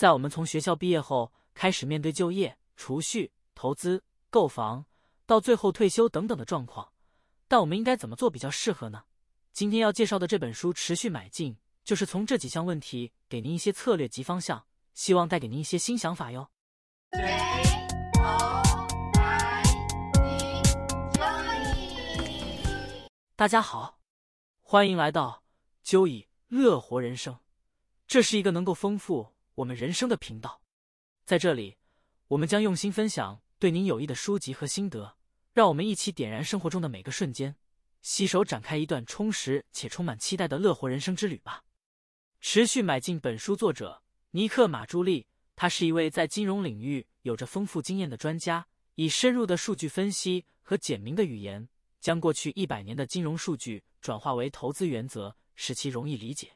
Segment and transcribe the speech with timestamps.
[0.00, 4.86] 在我们从学校毕业后开始面对就业、储蓄、投资、购房，
[5.26, 6.90] 到最后退休等等的状况，
[7.46, 9.04] 但我们应该怎么做比较适合呢？
[9.52, 11.52] 今天要介绍的这本书《持续买进》，
[11.84, 16.48] 就是从这几项问题给您一些策略及方向，希望带给您一些新想法哟。
[23.36, 23.98] 大家好，
[24.62, 25.42] 欢迎来到
[25.82, 27.38] 九以乐活人生。
[28.06, 30.62] 这是一个能够丰富我们人生的频道，
[31.26, 31.76] 在这里，
[32.28, 35.18] 我们将用心分享对您有益的书籍和心得，
[35.52, 37.56] 让我们一起点燃生活中的每个瞬间，
[38.00, 41.62] 携手展开一段充实且充满期待的乐活人生之旅吧。
[42.40, 51.68] 持续买进本书作者尼克马朱利，他是一位在金融领域有着丰富经验的专家，以深入的数据分析和简明的语言。
[52.00, 56.52] 将过去一百年的金融数据转化为投资原则，使其容易理解。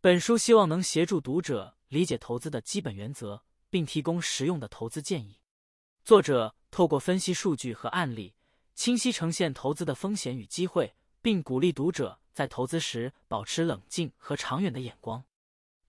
[0.00, 5.38] 本书希望能协助读者理解投资的基本原则，并提供实用的投资建议。
[6.02, 8.34] 作者透过分析数据和案例，
[8.74, 15.22] 清晰呈现投资的风险与机会，并鼓励读者在投资时保持冷静和长远的眼光。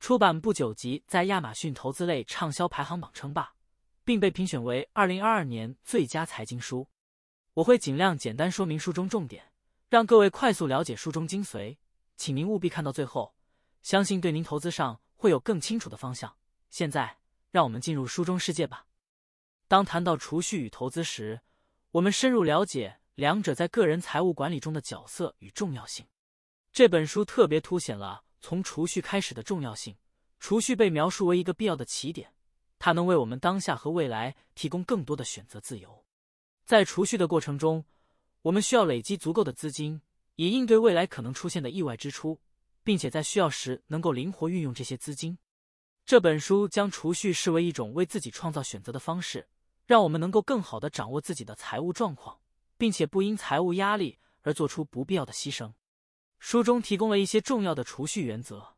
[0.02, 3.54] 出版不久即在亚马逊投资类畅销排行榜称霸，
[4.04, 6.90] 并被评选为二零二二年最佳财经书。
[7.54, 9.54] 我会尽量简单说明书中重点，
[9.88, 11.78] 让各位快速了解书中精髓，
[12.18, 13.34] 请您务必看到最后，
[13.82, 16.36] 相信对您投资上会有更清楚的方向。
[16.70, 17.18] 现在，
[17.50, 18.86] 让我们进入书中世界吧。
[19.70, 21.40] 当谈到储蓄与投资时，
[21.92, 26.06] 我们深入了解两者在个人财务管理中的角色与重要性。
[26.74, 29.96] 这本书特别凸显了从储蓄开始的重要性。
[30.42, 32.34] 储蓄被描述为一个必要的起点，
[32.78, 36.04] 它能为我们当下和未来提供更多的选择自由。
[36.66, 37.86] 在储蓄的过程中，
[38.42, 40.02] 我们需要累积足够的资金，
[40.36, 42.42] 以应对未来可能出现的意外支出，
[42.84, 45.38] 并且在需要时能够灵活运用这些资金。
[46.06, 49.48] 这本书将储蓄视为一种为自己创造选择的方式，
[49.86, 52.40] 让我们能够更好的掌握自己的财务状况，
[52.78, 55.74] 并且不因财务压力而做出不必要的牺牲。
[56.40, 58.76] 书中提供了一些重要的储蓄原则，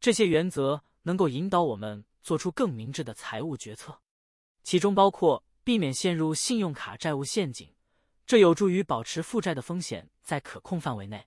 [0.00, 4.00] 这些原则能够引导我们做出更明智的财务决策，
[4.62, 5.44] 其中包括。
[5.64, 7.74] 避免陷入信用卡债务陷阱，
[8.24, 11.26] 这有助于保持负债的风险在可控范围内。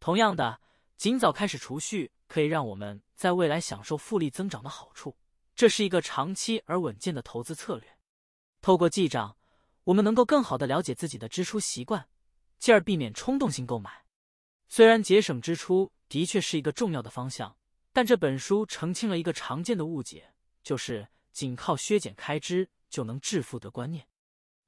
[0.00, 0.60] 同样的，
[0.98, 5.16] 尽早开始储蓄可以让我们在未来享受复利增长的好处，
[5.54, 7.96] 这是一个长期而稳健的投资策略。
[8.60, 9.36] 透过记账，
[9.84, 12.08] 我们能够更好的了解自己的支出习惯，
[12.58, 14.04] 进而避免冲动性购买。
[14.68, 17.56] 虽然节省支出的确是一个重要的方向，
[17.92, 22.68] 但这本书澄清了一个常见的误解，就是仅靠削减开支。
[22.90, 24.08] 就能致富的观念，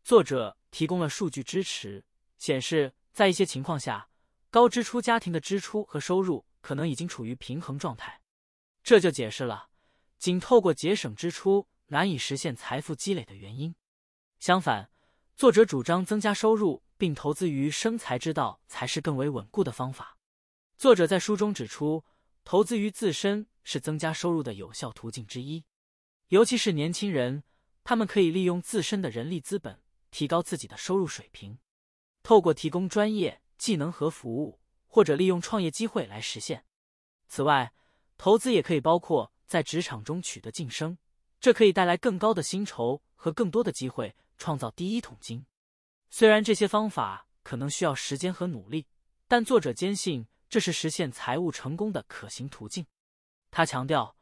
[0.04, 2.04] 作者提供了数据支持，
[2.36, 4.09] 显示在一些情况下，
[4.50, 8.20] 高支出家庭的支出和收入可能已经处于平衡状态，
[8.82, 9.70] 这就解释了
[10.18, 13.74] 仅透过节省支出难以实现财富积累的原因。
[14.38, 14.90] 相反，
[15.36, 20.18] 作者主张增加收入并投资于生财之道才是更为稳固的方法。
[20.76, 22.04] 作者在书中指出，
[22.42, 25.64] 投资于自身是增加收入的有效途径之一，
[26.28, 27.44] 尤其是年轻人。
[27.82, 31.58] 他们可以利用自身的人力资本提高自己的收入水平，
[32.22, 36.64] 透过提供专业技能和服务，或者利用创业机会来实现。
[37.28, 37.74] 此外，
[38.16, 40.96] 投资也可以包括在职场中取得晋升，
[41.38, 45.44] 这可以带来更高的薪酬和更多的机会，创造第一桶金。
[46.08, 48.86] 虽然这些方法可能需要时间和努力，
[49.28, 52.86] 但作者坚信这是实现财务成功的可行途径。
[53.50, 54.16] 他强调，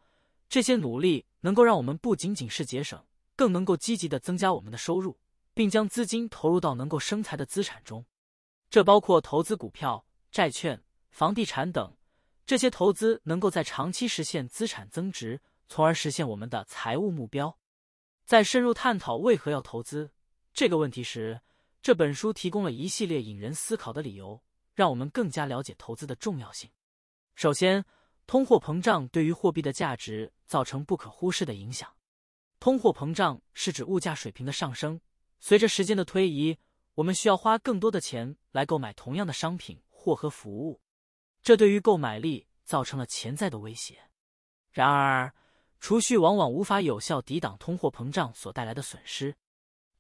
[0.48, 3.04] 这些努力能够让我们不仅仅是节省。
[3.36, 5.20] 更能够积极的增加我们的收入，
[5.54, 8.04] 并将资金投入到能够生财的资产中，
[8.70, 11.96] 这包括投资股票、债券、房地产等。
[12.44, 17.58] 这些投资能够在长期实现资产增值，从而实现我们的财务目标。
[18.24, 20.10] 在深入探讨为何要投资
[20.52, 21.40] 这个问题时，
[21.82, 24.42] 这本书提供了一系列引人思考的理由，
[24.74, 26.70] 让我们更加了解投资的重要性。
[27.34, 27.84] 首先，
[28.26, 31.90] 通货膨胀对于货币的价值造成不可忽视的影响。
[32.60, 35.00] 通货膨胀是指物价水平的上升。
[35.38, 36.58] 随着时间的推移，
[36.94, 40.80] 我们需要花更多的钱来购买同样的商品或和服务，
[41.44, 44.10] 这对于购买力造成了潜在的威胁。
[44.72, 45.32] 然而，
[45.78, 49.36] 储蓄往往无法有效抵挡通货膨胀所带来的损失。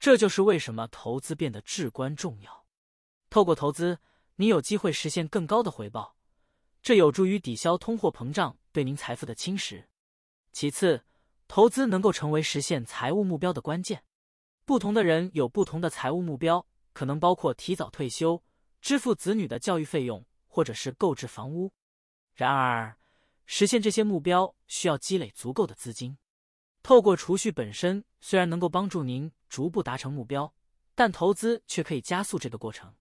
[0.00, 2.66] 这就是为什么投资变得至关重要。
[3.30, 4.00] 透过投资，
[4.34, 6.16] 你有机会实现更高的回报，
[6.82, 9.84] 这有助于抵消通货膨胀对您财富的侵蚀。
[10.50, 11.04] 其次，
[11.46, 14.02] 投资能够成为实现财务目标的关键。
[14.64, 18.42] 不同的人有不同的财务目标，可能包括提早退休、
[18.80, 21.72] 支付子女的教育费用，或者是购置房屋。
[22.34, 22.96] 然而，
[23.46, 26.18] 实现这些目标需要积累足够的资金。
[26.82, 30.54] 透过储蓄本身虽然能够帮助您逐步达成目标，
[30.94, 32.94] 但投资却可以加速这个过程。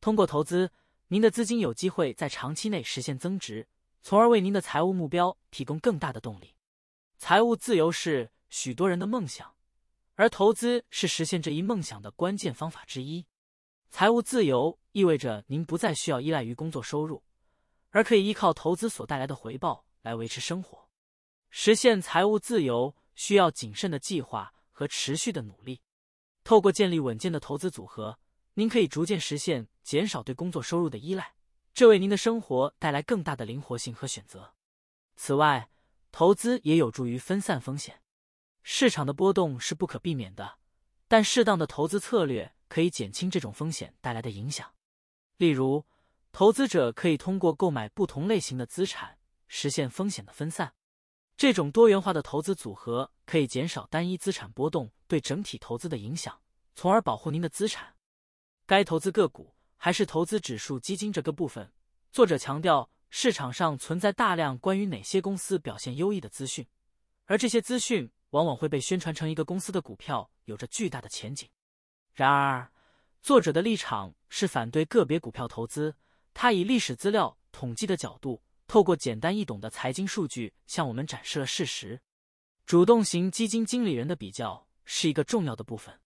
[0.00, 0.70] 通过投资，
[1.08, 3.68] 您的资金有机会在长期内实现增值，
[4.00, 6.54] 从而为您的财务目标提供更大的动力。
[7.18, 9.56] 财务自由是许多人的梦想，
[10.14, 13.26] 而投资是实现这一梦想的关键方法之一。
[13.90, 17.22] 财务自由意味着您不再需要依赖于工作收入，
[17.90, 20.88] 而可以依靠投资所带来的回报来维持生活。
[21.50, 25.80] 实现财务自由需要谨慎的计划和持续的努力。
[26.44, 28.18] 透过建立稳健的投资组合，
[28.54, 31.34] 您可以逐渐实现减少对工作收入的依赖，
[31.72, 34.54] 这为您的生活带来更大的灵活性和选择。
[35.16, 35.70] 此外，
[36.12, 38.02] 投资也有助于分散风险。
[38.62, 40.58] 市场的波动是不可避免的，
[41.06, 44.72] 但适当的投资策略可以减轻这种风险带来的影响。
[45.36, 45.84] 例如，
[46.32, 50.74] 投资者可以通过购买不同类型的资产实现风险的分散。
[51.36, 56.40] 这种多元化的投资组合可以减少单一资产波动对整体投资的影响，
[56.74, 57.94] 从而保护您的资产。
[58.66, 61.72] 该投资个股还是投资指数基金这个部分，
[62.12, 62.90] 作者强调。
[63.10, 66.66] 市场上存在大量关于哪些公司表现优异的资讯，
[67.24, 71.48] 而这些资讯往往会被宣传成一个公司的股票有着巨大的前景。
[72.18, 72.68] 然而，
[73.22, 75.94] 作者的立场是反对个别股票投资。
[76.34, 82.00] 他以历史资料统计的角度，透过简单易懂的财经数据向我们展示了事实。
[82.66, 85.96] 主动型基金经理人的比较是一个重要的部分。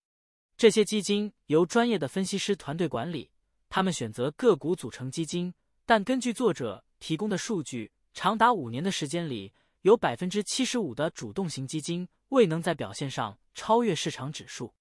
[0.59, 3.31] 这些基金由专业的分析师团队管理，
[3.71, 5.55] 他们选择个股组成基金，
[5.87, 6.85] 但根据作者。
[6.99, 14.73] 提供的数据，长达五年的时间里，有百分之七十五的主动型基金未能在表现上超越市场指数。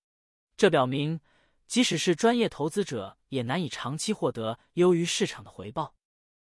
[0.61, 1.19] 这表明，
[1.65, 5.95] 即使是专业投资者也难以长期获得优于市场的回报。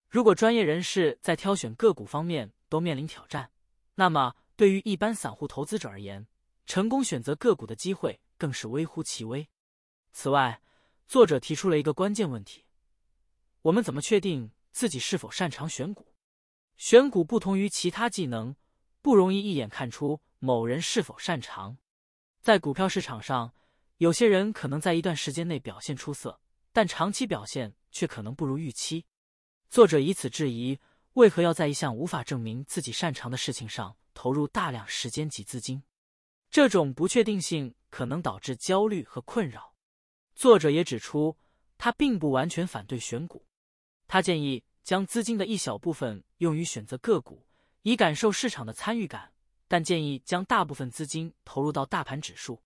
[0.08, 3.50] 如果专业人士在挑选个股方面都面临挑战，
[3.96, 6.28] 那么对于一般散户投资者而言，
[6.68, 9.50] 成功选择个股的机会更是微乎其微。
[10.12, 10.62] 此外，
[11.08, 12.66] 作者提出了一个关键问题：
[13.64, 14.52] 我们怎么确定？
[14.72, 16.14] 自己是否擅长选股？
[16.78, 18.56] 选股不同于其他技能，
[19.02, 21.78] 不容易一眼看出某人是否擅长。
[22.40, 23.56] 在股票市场上，
[23.98, 26.40] 有些人可能在一段时间内表现出色，
[26.72, 29.06] 但长期表现却可能不如预期。
[29.70, 30.80] 作者以此质疑：
[31.14, 35.84] 为何要在一项无法证明自己擅长的事情上投入大量时间及资金？
[36.50, 39.74] 这种不确定性可能导致焦虑和困扰。
[40.36, 41.38] 作者也指出，
[41.78, 43.46] 他并不完全反对选股。
[44.08, 47.48] 他建议将资金的一小部分用于选择个股，
[47.84, 49.34] 以感受市场的参与感，
[49.68, 52.62] 但建议将大部分资金投入到大盘指数。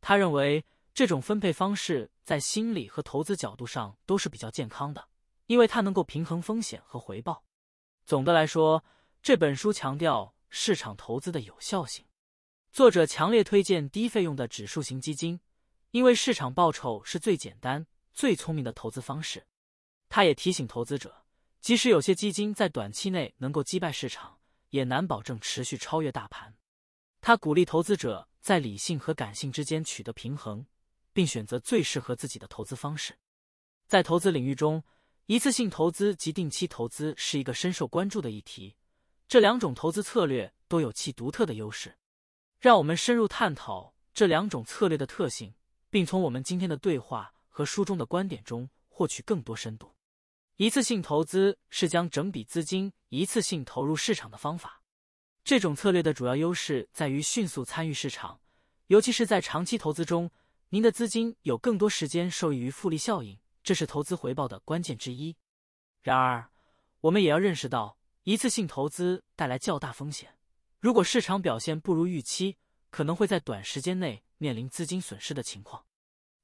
[0.00, 5.08] 他认为这种分配方式在心理和投资角度上都是比较健康的，
[5.46, 7.44] 因为它能够平衡风险和回报。
[8.04, 8.84] 总的来说，
[9.22, 12.06] 这本书强调市场投资的有效性。
[12.72, 15.40] 作者强烈推荐低费用的指数型基金，
[15.90, 19.46] 因为市场报酬是最简单、最聪明的投资方式。
[20.08, 21.24] 他也提醒投资者，
[21.60, 24.38] 即使有些基金在短期内能够击败市场，
[24.70, 26.56] 也难保证持续超越大盘。
[27.20, 30.64] 他鼓励投资者在理性和感性之间取得平衡，
[31.12, 33.18] 并选择最适合自己的投资方式。
[33.86, 34.82] 在投资领域中，
[35.26, 38.76] 一次性投资及定期投资是一个深受关注的议题。
[39.28, 41.96] 这两种投资策略都有其独特的优势。
[42.58, 45.54] 让我们深入探讨这两种策略的特性，
[45.88, 49.94] 并从我们今天的对话和书中的观点中获取更多深度。
[50.56, 54.79] 一次性投资是将整笔资金一次性投入市场的方法。
[55.42, 58.40] 这种策略的主要优势在于迅速参与市场，
[58.86, 60.30] 尤其是在长期投资中，
[60.68, 65.36] 您的资金有更多时间受益于复利效应，这是投资回报的关键之一。
[66.02, 66.50] 然而，
[67.00, 70.36] 我们也要认识到，一次性投资带来较大风险。
[70.78, 72.56] 如果市场表现不如预期，
[72.90, 75.84] 可能会在短时间内面临资金损失的情况。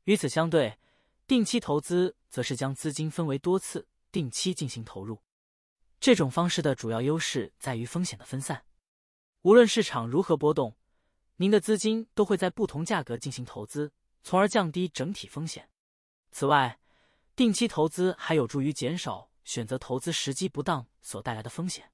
[0.05, 0.79] 与此相对，
[1.27, 3.87] 定期投资则是将资金分为多次。
[4.13, 5.21] 定期进行投入，
[6.01, 8.65] 这种方式的主要优势在于风险的分散。
[9.47, 10.75] 无论市场如何波动，
[11.37, 13.93] 您的资金都会在不同价格进行投资，
[14.25, 15.71] 从而降低整体风险。
[16.33, 16.81] 此外，
[17.37, 21.93] 定期投资还有助于减少选择投资时机不当所带来的风险。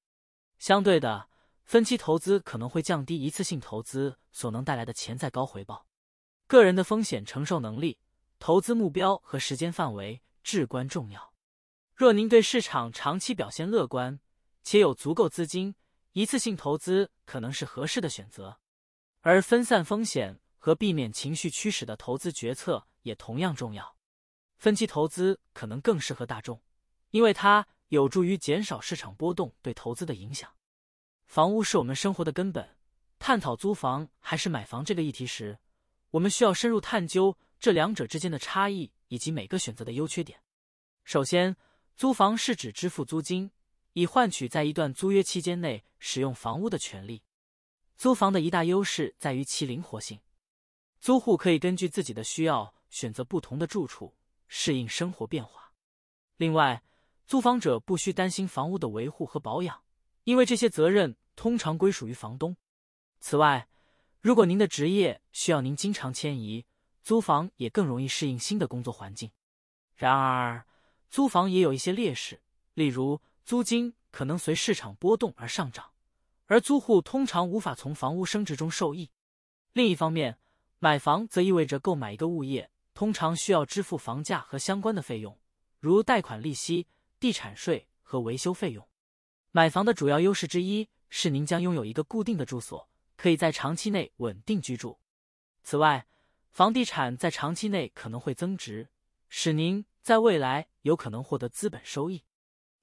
[0.58, 1.28] 相对的，
[1.66, 5.86] 分期投资可能会降低一次性投资所能带来的潜在高回报。
[6.46, 7.98] 个人的风险承受能力、
[8.38, 11.34] 投资目标和时间范围至关重要。
[11.94, 14.18] 若您对市场长期表现乐观，
[14.62, 15.74] 且有足够资金，
[16.12, 18.58] 一次性投资可能是合适的选择。
[19.20, 23.96] 而分散风险和避免情绪驱使的投资决策也同样重要。
[24.56, 26.60] 分期投资可能更适合大众，
[27.10, 30.52] 因为它有助于减少市场波动对投资的影响。
[31.26, 32.76] 房屋是我们生活的根本，
[33.18, 35.58] 探讨租房还是买房这个议题时，
[36.10, 40.40] 我们需要深入探究这两者之间的差异以及每个选择的优缺点。
[41.04, 41.56] 首先，
[41.96, 43.50] 租房是指支付租金，
[43.92, 47.22] 以换取在一段租约期间内使用房屋的权利。
[47.96, 50.20] 租房的一大优势在于其灵活性，
[51.00, 54.16] 租户可以根据自己的需要选择不同的住处，
[54.48, 55.72] 适应生活变化。
[56.36, 56.82] 另外，
[57.26, 59.84] 租房者不需担心房屋的维护和保养，
[60.24, 62.56] 因为这些责任通常归属于房东。
[63.20, 63.68] 此外，
[64.20, 66.66] 如果您的职业需要您经常迁移，
[67.04, 69.30] 租房也更容易适应新的工作环境。
[69.94, 70.66] 然而，
[71.08, 72.42] 租房也有一些劣势，
[72.74, 75.92] 例如租金可能随市场波动而上涨，
[76.46, 79.10] 而租户通常无法从房屋升值中受益。
[79.72, 80.38] 另一方面，
[80.78, 85.38] 买房则意味着购买一个物业，通常需要支付房价和相关的费用，
[85.78, 86.88] 如贷款利息。
[87.22, 88.84] 地产税和维修费用。
[89.52, 94.98] 买房的主要优势之一是您将拥有一个固定的住所，可以在长期内稳定居住。
[95.62, 96.08] 此外，
[96.50, 98.88] 房地产在长期内可能会增值，
[99.28, 102.24] 使您在未来有可能获得资本收益。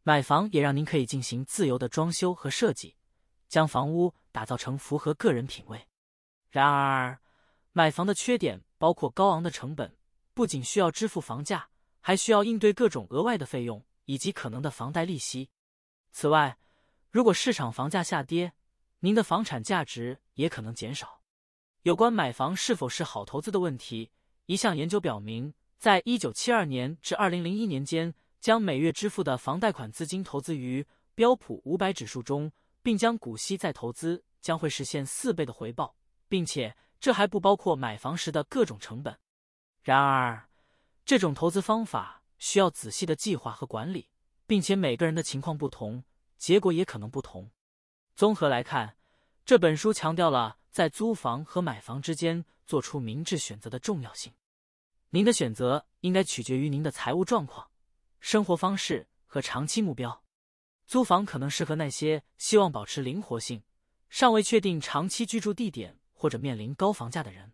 [0.03, 2.96] 买房也让您可以进行自由的装修和设计，
[3.48, 5.88] 将房屋打造成符合个人品味。
[6.50, 7.20] 然而，
[7.72, 9.96] 买房的缺点包括高昂的成本，
[10.34, 13.84] 不仅需要支付房价，还需要应对各种额外的费用。
[14.10, 15.51] 以及可能的房贷利息。
[16.12, 16.58] 此外，
[17.12, 18.53] 如果市场房价下跌，
[19.01, 21.22] 您的房产价值也可能减少。
[21.84, 24.10] 有关买房是否是好投资的问题，
[24.48, 35.96] 一项研究表明，在一九七二年至二零零一年间，将每月支付的房贷款资金投资于标普五百指数中，并将股息再投资，将会实现四倍的回报，
[36.27, 39.17] 并且这还不包括买房时的各种成本。
[39.81, 40.50] 然而，
[41.05, 42.17] 这种投资方法。
[42.41, 44.08] 需要仔细的计划和管理，
[44.48, 46.05] 并且每个人的情况不同，
[46.38, 47.51] 结果也可能不同。
[48.15, 48.96] 综合来看，
[49.43, 54.31] 这本书强调了在租房和买房之间做出明智选择的重要性。
[55.10, 57.69] 您的选择应该取决于您的财务状况、
[58.19, 60.23] 生活方式和长期目标。
[60.85, 63.63] 租房可能适合那些希望保持灵活性、
[64.09, 67.53] 尚未确定长期居住地点或者面临高房价的人，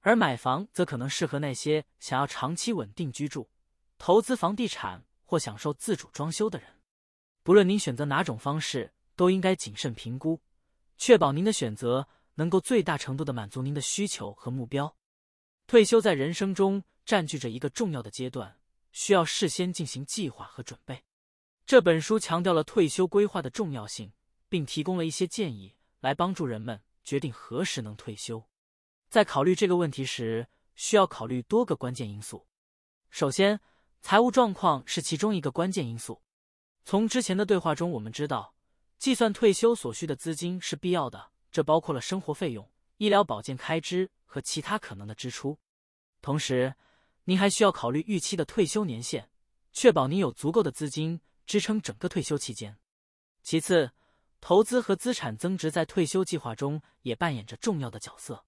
[0.00, 3.50] 而买房则可能适合那些想要长期稳定居住。
[3.98, 6.68] 投资房地产或享受自主装修的人，
[7.42, 10.40] 不论您选择哪种方式，都应该谨慎评估，
[10.96, 14.96] 确保您的选择能够最大程度的满足您的需求和目标。
[15.66, 18.58] 退休在人生中占据着一个重要的阶段，
[18.92, 21.02] 需要事先进行计划和准备。
[21.66, 24.12] 这本书强调了退休规划的重要性，
[24.48, 28.48] 并提供了一些建议来帮助人们决定何时能退休。
[29.08, 32.46] 在考虑这个问题时，需要考虑多个关键因素。
[33.10, 33.60] 首先，
[34.00, 36.22] 财务状况是其中一个关键因素。
[36.84, 38.54] 从之前的对话中，我们知道，
[38.98, 45.58] 计算退休所需的资金是必要的，这包括了生活费用、医疗保健开支和其他可能的支出。
[46.20, 46.74] 同时，
[47.24, 49.30] 您还需要考虑预期的退休年限，
[49.72, 52.78] 确保您有足够的资金支撑整个退休期间。
[53.42, 53.92] 其次，
[54.40, 58.44] 投资和资产增值在退休计划中也扮演着重要的角色。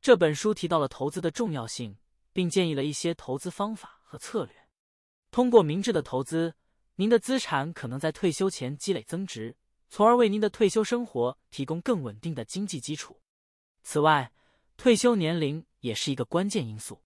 [0.00, 1.98] 这本书提到了投资的重要性，
[2.32, 4.54] 并建议了一些投资方法和策略。
[5.30, 6.54] 通过明智的投资，
[6.94, 9.56] 您的资产可能在退休前积累增值，
[9.90, 13.20] 从而为您的退休生活提供更稳定的经济基础。
[13.82, 14.32] 此外，
[14.76, 17.02] 退休年龄也是一个关键因素，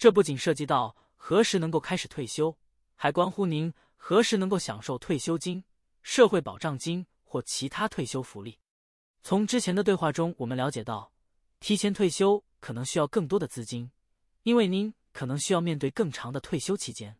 [0.00, 2.56] 这不仅涉及到何时能够开始退休，
[2.94, 5.62] 还关乎您何时能够享受退休金、
[6.00, 8.58] 社会保障金或其他退休福利。
[9.22, 11.12] 从之前的对话中，我们了解到，
[11.60, 13.90] 提前退休可能需要更多的资金，
[14.44, 17.18] 因为您可能需要面对更长的退休期间。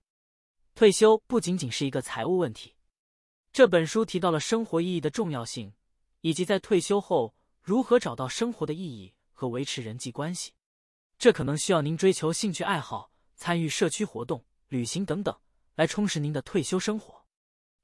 [0.75, 2.77] 退休不仅仅是一个财务问题，
[3.53, 5.75] 这本书提到了生活意义的重要性，
[6.23, 10.53] 以及在退休后如何找到生活的意义和维持人际关系。
[11.21, 15.39] 这可能需要您追求兴趣爱好、参与社区活动、旅行等等，
[15.75, 17.27] 来充实您的退休生活。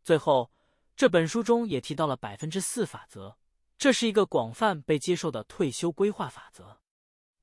[0.02, 0.50] 最后，
[0.96, 3.36] 这本书中也提到了百分之四法则，
[3.76, 6.80] 这是一个广泛被接受的退休规划法则。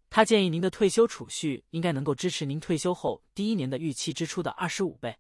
[0.09, 5.19] 他建议您的退休储蓄应该能够支持您退休后第一年的预期支出的二十五倍。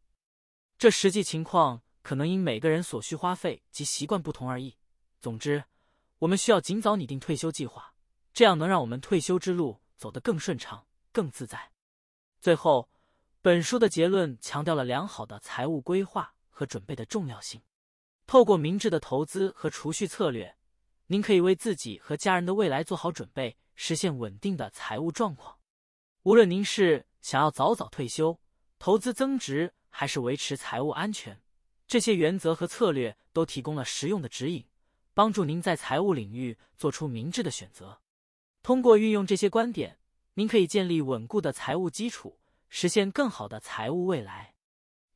[0.79, 4.75] 这实际情况可能因每个人所需花费及习惯不同而异。
[5.21, 5.65] 总之，
[6.17, 7.93] 我们需要尽早拟定退休计划，
[8.33, 11.71] 这样能让我们退休之路走得更顺畅、更自在。
[12.41, 12.89] 最后，
[13.41, 17.61] 本书的结论强调了良好的财务规划和准备的重要性。
[18.27, 20.57] 透过明智的投资和储蓄策略，
[21.07, 25.57] 您可以为自己和家人的未来做好准备，实现稳定的财务状况。
[26.23, 28.37] 无论您是想要早早退休、
[28.77, 31.41] 投资增值，还是维持财务安全，
[31.87, 34.67] 这些原则和策略都提供了实用的指引，
[35.13, 38.01] 帮助您在财务领域做出明智的选择。
[38.63, 39.99] 通过运用这些观点，
[40.35, 42.39] 您可以建立稳固的财务基础，
[42.69, 44.55] 实现更好的财务未来。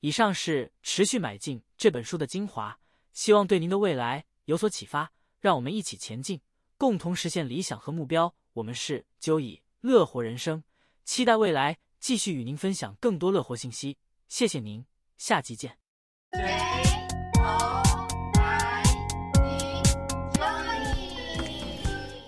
[0.01, 2.77] 以上是《持续买进》这本书的精华，
[3.13, 5.11] 希望对您的未来有所启发。
[5.39, 6.41] 让我们一起前进，
[6.77, 8.35] 共同实现理想和目标。
[8.53, 10.63] 我们是九以乐活人生，
[11.05, 13.97] 期待未来继续与您分享更多乐活信息。
[14.27, 14.85] 谢谢您，
[15.17, 15.77] 下期见。